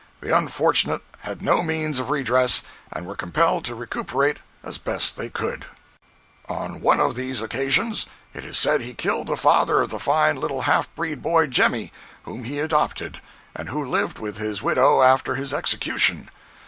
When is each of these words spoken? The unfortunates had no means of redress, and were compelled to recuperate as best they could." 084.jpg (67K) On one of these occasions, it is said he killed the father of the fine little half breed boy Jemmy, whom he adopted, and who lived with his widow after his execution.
The 0.19 0.35
unfortunates 0.35 1.03
had 1.19 1.43
no 1.43 1.61
means 1.61 1.99
of 1.99 2.09
redress, 2.09 2.63
and 2.91 3.05
were 3.05 3.15
compelled 3.15 3.63
to 3.65 3.75
recuperate 3.75 4.39
as 4.63 4.79
best 4.79 5.15
they 5.15 5.29
could." 5.29 5.65
084.jpg 6.49 6.55
(67K) 6.55 6.57
On 6.59 6.81
one 6.81 6.99
of 6.99 7.13
these 7.13 7.39
occasions, 7.39 8.07
it 8.33 8.43
is 8.43 8.57
said 8.57 8.81
he 8.81 8.95
killed 8.95 9.27
the 9.27 9.37
father 9.37 9.79
of 9.83 9.91
the 9.91 9.99
fine 9.99 10.37
little 10.37 10.61
half 10.63 10.87
breed 10.95 11.21
boy 11.21 11.45
Jemmy, 11.45 11.91
whom 12.23 12.45
he 12.45 12.57
adopted, 12.59 13.21
and 13.55 13.69
who 13.69 13.85
lived 13.85 14.17
with 14.17 14.37
his 14.39 14.63
widow 14.63 15.03
after 15.03 15.35
his 15.35 15.53
execution. 15.53 16.29